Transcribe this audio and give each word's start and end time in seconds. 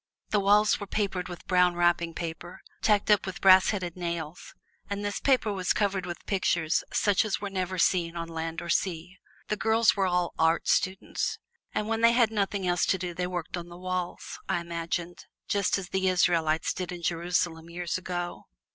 The 0.31 0.39
walls 0.39 0.79
were 0.79 0.87
papered 0.87 1.27
with 1.29 1.45
brown 1.45 1.75
wrapping 1.75 2.15
paper, 2.15 2.63
tacked 2.81 3.11
up 3.11 3.27
with 3.27 3.39
brass 3.39 3.69
headed 3.69 3.95
nails, 3.95 4.55
and 4.89 5.05
this 5.05 5.19
paper 5.19 5.53
was 5.53 5.73
covered 5.73 6.07
with 6.07 6.25
pictures 6.25 6.83
such 6.91 7.23
as 7.23 7.39
were 7.39 7.51
never 7.51 7.77
seen 7.77 8.15
on 8.15 8.27
sea 8.27 8.59
or 8.59 8.65
land. 8.65 9.09
The 9.49 9.57
girls 9.57 9.95
were 9.95 10.07
all 10.07 10.33
art 10.39 10.67
students, 10.67 11.37
and 11.75 11.87
when 11.87 12.01
they 12.01 12.13
had 12.13 12.31
nothing 12.31 12.65
else 12.65 12.87
to 12.87 12.97
do 12.97 13.13
they 13.13 13.27
worked 13.27 13.55
on 13.55 13.69
the 13.69 13.77
walls, 13.77 14.39
I 14.49 14.59
imagined, 14.59 15.25
just 15.47 15.77
as 15.77 15.89
the 15.89 16.07
Israelites 16.07 16.73
did 16.73 16.91
in 16.91 17.03
Jerusalem 17.03 17.69
years 17.69 17.99
ago. 17.99 18.47